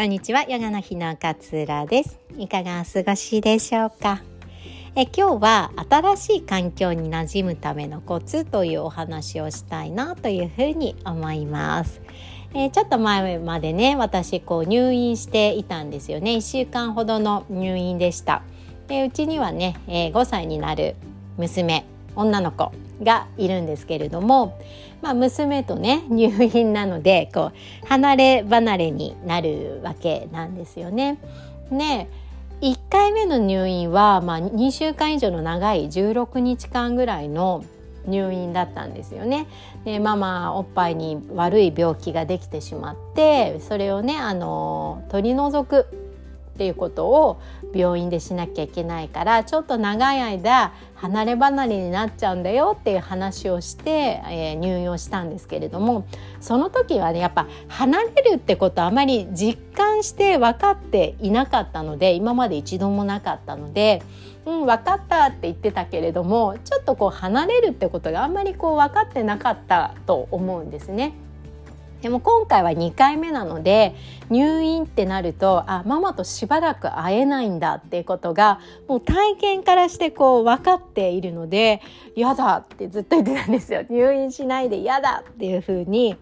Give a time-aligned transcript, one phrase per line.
[0.00, 2.18] こんにちは、ヨガの日の勝浦です。
[2.38, 4.22] いかがお過ごしでしょうか？
[4.96, 12.00] え今日は新しい環境に馴染むためのコツというお話をしたいなというふうに思います。
[12.54, 18.42] えー、ちょっと前までね私こう入院していたんですよね1週間ほどの入院でした
[18.88, 20.96] でうちにはね、えー、5歳になる
[21.36, 21.84] 娘
[22.16, 22.72] 女の子
[23.02, 24.58] がいるんですけれども、
[25.02, 27.52] まあ、娘とね 入院なのでこ
[27.84, 31.18] う離れ離れになるわけなんですよね。
[31.70, 32.08] ね
[32.60, 37.64] 1回目の入院は、まあ、2週間以上の長い16日間ぐらいの
[38.06, 39.46] 入院だったんですよね。
[39.84, 46.09] でママおっぱいに悪い病気ができてしまってそれをねあの取り除く
[46.60, 47.40] っていうことを
[47.74, 56.06] 病院でしなきゃいけないからちょっと長い間離れ離れになっちゃうんだよっていう話をして、えー、入院をしたんですけれども
[56.38, 64.02] その時はねやっぱ離れるってことあまり実感して分かっていなかったので今まで一度もなかったので。
[64.46, 71.12] うん、分かったって言ってたけれどもちょっとこう離れるってことがあんまりこう分かってなかったと思うんですね。
[72.02, 73.94] でも今回は2回目なので
[74.30, 81.82] 入院ってなるとあママとしばらく会えないんだっていうことがもう体験からしてこう分かっているので
[82.16, 86.16] 嫌だってずっと言ってたんですよ入院しないで嫌だっていうふうに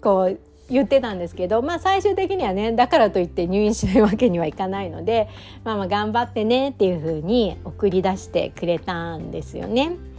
[0.00, 5.28] こう言ってたんですけど、まあ、最終的にはねだからといって入院しないわけにはいかないので
[5.64, 10.09] 「ママ頑張ってね」っていうふうに送り出してくれたんですよね。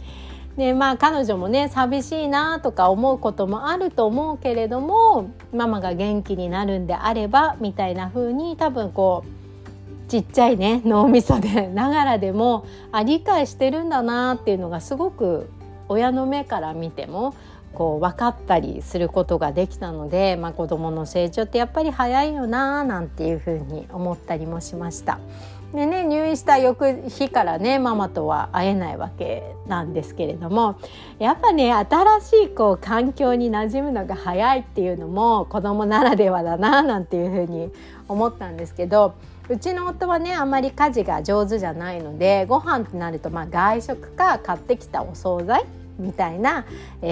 [0.56, 15.48] でまあ彼女もね寂しいなとか思うこともあると思うけれどもママが元気になるんであればみたいな風に多分こうちっちゃいね脳みそでながらでもあ理解してるんだなっていうのがすごく
[15.88, 17.34] 親の目から見ても
[17.72, 25.18] こう分かったりすることができたので、まあ、子どもの成長ってやっぱり早いよななんていうふうに思ったりもしました。
[25.74, 30.78] でね入院した翌日からねママとは会えないわけなんですけれども
[31.18, 37.70] やっぱね新しいこう環境に馴染むのが早いっていうのも子供ならではだななんていうふうに
[38.08, 39.14] 思ったんですけど
[39.48, 45.64] うちの夫はねあんまり家事が上手じゃないのでご飯ってなるとまあ外食か買ってきたお惣菜
[45.98, 46.64] みたいな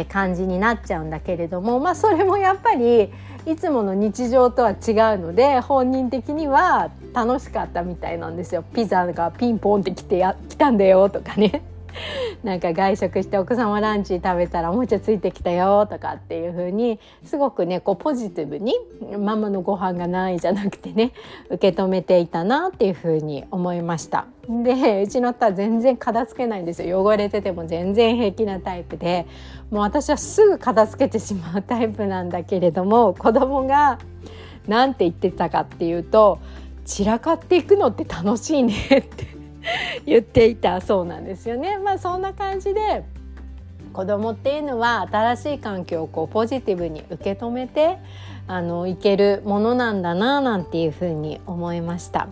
[0.08, 3.10] 感じになっちゃうんだけれどもまあそれもやっぱり
[3.46, 4.76] いつもの日常とは違う
[5.18, 8.62] ので本人的には楽しかったみたいなんですよ。
[8.62, 11.62] ピザがピンポンって来てや来たんだよとかね。
[12.44, 18.74] なんか外食して奥様ランチ食べたらおもちゃついてきたよとかっていう風にすごくねこうポジティブに
[19.18, 21.12] ママのご飯がないじゃなくてね
[21.48, 24.26] 受け止めていたなっていう風に思いました。
[24.48, 27.02] でうちの夫は全然片付けないんですよ。
[27.02, 29.26] 汚れてても全然平気なタイプで。
[29.70, 34.00] もう私はすぐ片付けてしまうタイプなんだけれども子供が
[34.66, 36.40] 何て言ってたかっていうと
[36.84, 39.26] 散らかっていくのって楽しいねって
[40.06, 41.78] 言っていたそうなんですよね。
[41.78, 43.04] まあ、そんな感じで
[43.92, 47.98] 子供っていうのは新しい環境をこうポジティブに受け止めて
[48.46, 52.28] あのいけるものなんだななんていうふうに思いました。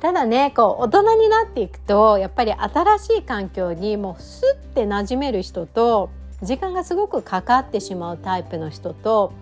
[0.00, 4.42] ただねこう大人になっていくとやっぱり新しい環境にもうス
[4.72, 6.10] ッて馴染める人と
[6.42, 9.32] 時間がすごくかかってしまうタイプの人と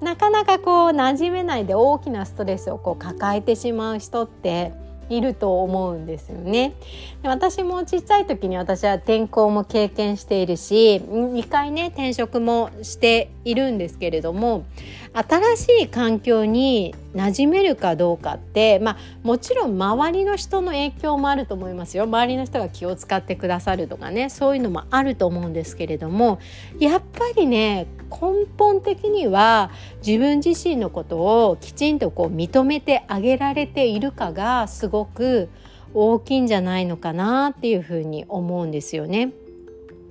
[0.00, 4.72] なかなかこう馴染めないで大きなストレスをこう抱えてしまう人って
[5.08, 6.74] いると思うんですよね。
[7.22, 14.64] 私もちっちゃい時に私は転校も経験しているし2回ね転職もしているんですけれども
[15.12, 26.38] 新しい環境に馴染めるかどうかってまあもちろん周りの人の影響もあると思いますよ周りの人が気を使ってくださるとかねそういうのもあると思うんですけれども
[26.78, 29.70] やっぱりね根本的には
[30.06, 31.16] 自分自身のこと
[31.48, 35.48] をきちんとこう認めてあげられているかがすごく
[35.94, 39.32] 大きいんじゃないのかなっていうふうに思うんですよね。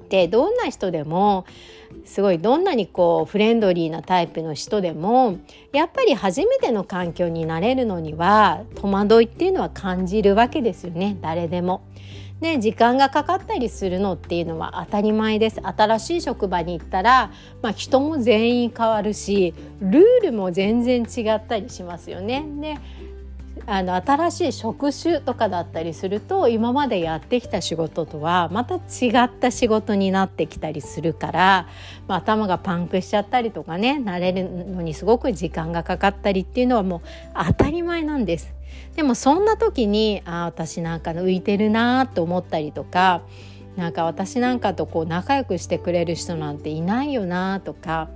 [0.10, 1.46] でどんな人でも
[2.06, 5.38] すごいどんなにこうフレンドリーなタイプの人でも
[5.74, 11.82] やっぱり初めての環境になれるのには戸惑いっていうのは感じるわけですよね誰でも。
[12.42, 17.32] で時間がかかったりするのっていうのは当たり前です新しい職場に行ったら、
[17.62, 22.44] まあ、人も全員変わるしルールも全然違ったりしますよね。
[22.60, 22.78] で
[23.68, 31.68] あの新しい職種とかだったりすると今までやってきた仕事とはまた違った仕事になってきたりするから、
[32.08, 37.02] まあ、頭がパンクしちゃったりとかね慣れるのにすごく時間がかかったりっていうのはもう
[37.48, 38.54] 当たり前なんです。
[38.96, 43.22] でもそんな時にあ私なんか浮いてるなと思ったりとか
[43.76, 48.10] なんか私なんかとこう仲良くしてくれる人なんていないよなとか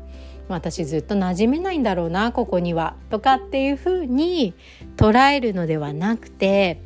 [0.50, 4.54] 私ずっと馴染めないんだろうなここにはとかっていうふうに
[5.00, 6.82] 捉えるのではなくて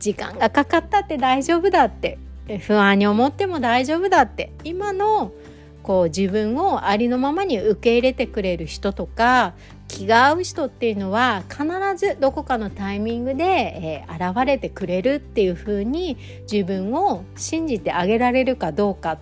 [0.00, 2.18] 時間がかかったって大丈夫だって
[2.66, 5.32] 不安に思っても大丈夫だって今の
[5.84, 9.54] こう自分をありのままに受け入れてくれる人とか
[9.86, 11.64] 気が合う人っていうのは必
[11.96, 16.16] ずどこかのタイミングで、えー、現れてくれるっていうふうに
[16.50, 19.18] 自分を信じてあげられるかどうかっ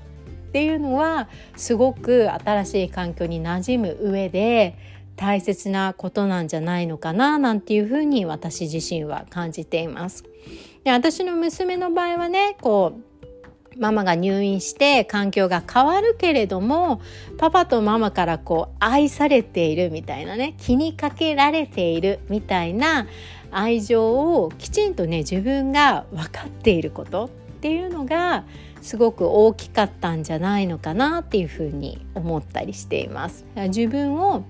[0.52, 4.78] ていうのはすごく新しい環境に馴染む上で
[5.16, 10.24] 大切なことなんじゃないのかななんていうふうに私自身は感じています。
[10.84, 13.12] で私の娘の場合はねこう
[13.78, 17.00] ママが入院して環境が変わるけれども
[17.38, 23.06] パパとママからこう愛されているみたいなね気にかけられているみたいな
[23.50, 27.28] 愛情をきちんとね自分が分かっていることっ
[27.60, 28.44] ていうのが
[28.80, 33.46] すごく大きかったんじゃないのかなっていうふうに思ったりしています。
[33.68, 34.44] 自分を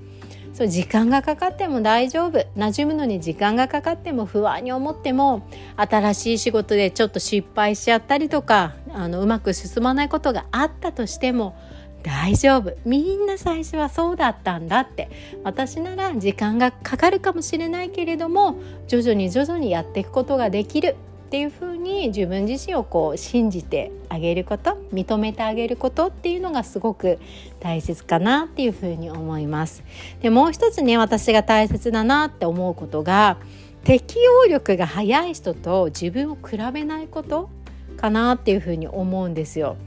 [0.53, 2.39] そう時間がかかっても大丈夫。
[2.57, 11.57] 馴染むのに時間がかかっても不安に思っても新しい仕事でちょっと失敗しちゃったりとかあのうまく進まないことがあったとしても
[12.03, 12.75] 大丈夫。
[12.85, 15.09] みんな最初はそうだったんだって。
[15.43, 18.57] 私なら時間がかかるかもしれないけれども
[18.89, 20.97] 徐々に徐々にやっていくことができる。
[21.33, 27.19] っていうふうに自分自身をこう信じてあげること認めてあげることっていうのがすごく
[27.59, 29.83] 大切かなっていうふうに思います。
[30.21, 33.39] でもう一つね私が大切だなって思うことが
[33.83, 37.49] 適応力が早い人と自分を比べないこと
[37.97, 39.79] かなっていうふうに思うんですよ。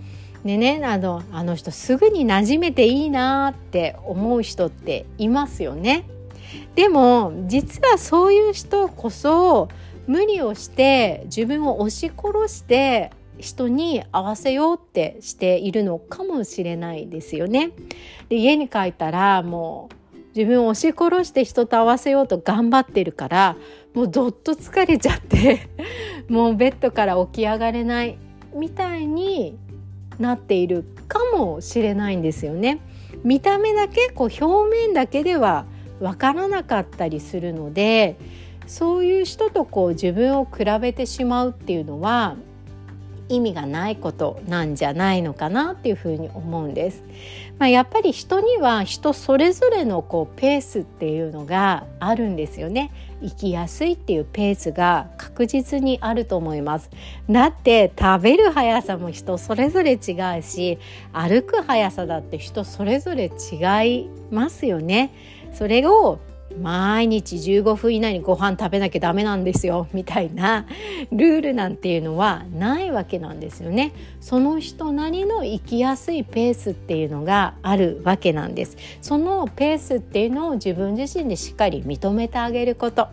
[0.44, 6.06] でねあのあの人すぐに馴染めていいなって思う人っていますよね。
[6.74, 9.70] でも実はそういう人こそ
[10.08, 17.72] 無理をして自分を押し殺して人に合わせようってしているのかもしれないですよね。
[18.30, 23.58] で家に帰ったらもう自分を押し殺して人と合わせようと頑張ってるから
[23.94, 25.68] もうどっと疲れちゃって
[26.28, 28.18] もうベッドから起き上がれない
[28.54, 29.58] みたいに
[30.20, 32.80] なっているかもしれないんですよね。
[33.24, 35.66] 見た目だけこう表面だけでは
[36.00, 38.18] わからなかったりするので
[38.68, 42.36] そういう人とこう自分を比べてしまうっていうのは
[43.28, 47.04] 意味がないことなんじゃないのかなっていうふうに思うんです。
[47.58, 52.92] まあ、やっぱり人には人それぞれのこうペースっていうのがあるんですよね。
[53.22, 56.90] 生きやすいっていうペースが確実にあると思います。
[57.30, 60.78] だって食べる速さも人それぞれ違うし
[61.12, 65.12] 歩く速さだって人それぞれ違いますよね。
[65.54, 66.20] それを
[66.62, 70.66] 毎日15分以内にご飯食べなきゃダメなんですよ みたいな
[71.12, 73.92] ルールなんていうのはないわけなんですよね。
[74.22, 78.78] その人なりの生きやすいペースっていうのがあるわけなんです。
[79.02, 83.08] そのペースっていうのを自分自身でしっかり認めてあげること。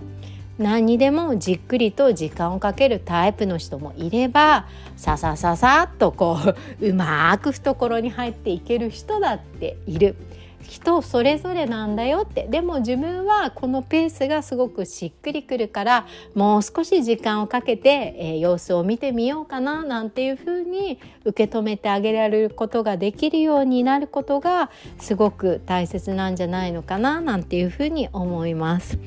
[0.58, 4.66] 何にでもじっくりと時間をかけるタイプの人もいれば
[4.96, 6.38] ささささっとこ
[6.80, 10.14] ううまく懐に入っていける人だっている。
[10.62, 28.98] 人それぞれなんだよってでも自分はこのペースがすごくしっくりくるからもう少し時間をかけて、えー、様子を見てみようかななんていうふうに受け止めてあげられることができるようになることがすごく大切なんじゃないのかななんていうふうに思います。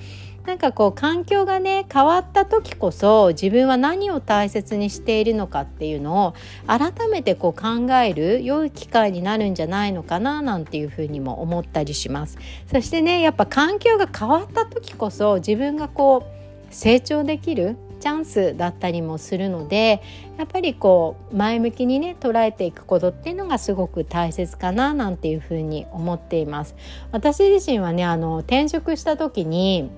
[0.45, 6.33] なんかこう環境がね変わった時こそ自分は何を大切にしているのかっていうのを
[6.67, 12.37] 改めてこう考える良い機会になるんじゃないのかななんていうふうにも思ったりします。
[12.71, 20.01] そしてねやっぱ環境が変わった時こそ自分がこう成長できるチャンスだったりもするので
[20.37, 26.75] やっぱりこう前向きにね捉えていくことっていうのがすごく大切かななんていうふうに思っています。
[27.11, 29.89] 私自身はねあの転職した時に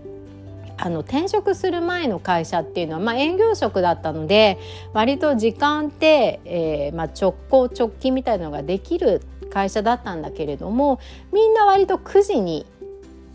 [0.77, 4.59] あの転職する前の会社っていうのは、まあ、営業職だったので
[4.93, 10.99] 割と時間って、えーまあ、直行直帰みたいなのができる会社だったんだけれども
[11.33, 12.65] みんな割と9時に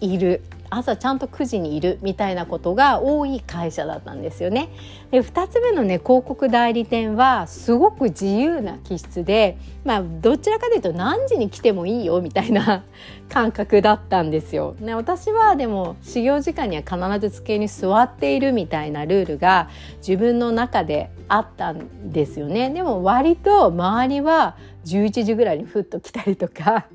[0.00, 0.42] いる。
[0.74, 4.70] 朝ちゃんと9時にいるみたいなことが多い会社だったんですよね。
[5.10, 12.84] で2つ目のね広告代理店はすごく自由な気質で、まあ、どちらかというと何時に来てもいいよみたいな
[13.28, 14.74] 感覚だったんですよ。
[14.80, 22.70] ね、私はでも始業時間には必ず机に座っているみたいなルールが自分の中であったんですよね。
[22.70, 26.86] でも割と周りは11時ぐらいにふっと来たりとか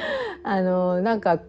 [0.44, 1.40] あのなんか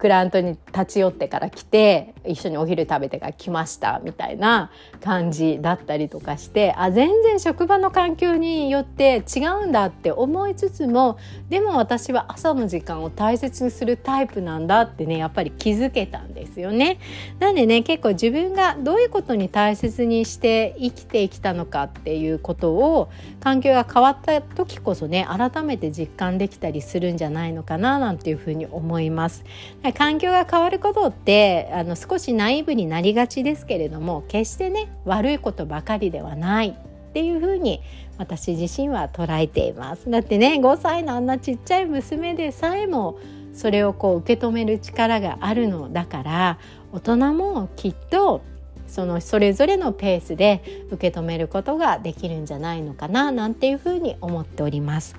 [0.00, 4.70] クライアントに立ち寄ってから来て一緒にお昼食べてから来ましたみたいな
[5.02, 11.18] 感じだったりとかしてあ全然職場の環境によって違うんだって思いつつも
[11.50, 16.98] でも私は朝の時間を大切にするタイプなんだってねやっぱり気づけたんですよね。
[17.38, 29.44] なんでね結構自分がどういうことに大切にして生きてきたのかっていうことを環境が変わった時こそね改めて実感できたりするんじゃないのかななんていうふうに思います。
[29.92, 36.76] 環境が変わることってあの少しナイブになりがちですけれども決してね悪いことばかりではない
[37.10, 37.80] っていうふに
[38.18, 43.18] 私自身は捉えていますだってね5歳のあんなちっちゃい娘でさえも
[43.52, 46.58] それをこう受け止める力があるのだから
[46.92, 48.42] 大人もきっと
[48.86, 55.16] そのそれぞれのペースで受け止めることができるんじゃないのかななんていうふうに思っております。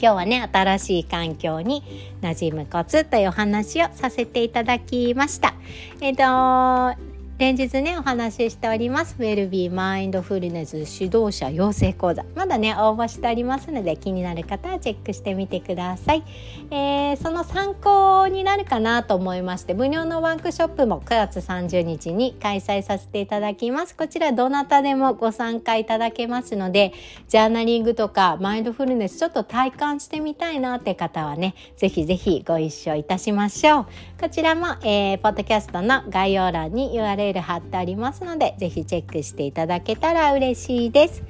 [0.00, 1.82] 今日はね新しい環境に
[2.20, 5.54] 馴染むコツというお話をさせていただきました。
[6.00, 7.05] えっ、と
[7.38, 12.24] 連日ねお話ししておりますウェルビーマインドフルネス指導者養成講座。
[12.34, 16.22] まだね応募しておりますので気になる方はチェックしてみてください、
[16.70, 23.94] えー、その参考になるかなと思いまして無料のワークショップも9月30日に開催させていただきます。
[23.94, 26.94] こちらどなたでもご参加いただけますので
[27.28, 33.86] ジャーナリングとかマインドフルネスちょっと体感してみたいなって方はねぜひぜひご一緒いたしましょう。
[34.18, 41.22] こちらも、えー、ポッドキャストの概要欄に URL ール貼ってありますのでぜひチェックしていただけたら嬉しいです。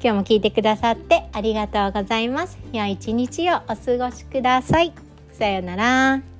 [0.00, 2.58] 今日も聞いてくださってありがとうございます。
[2.72, 4.92] 良い一日をお過ごしください。
[5.32, 6.37] さようなら。